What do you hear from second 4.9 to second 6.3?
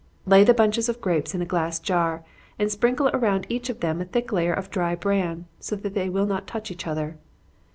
bran, so that they will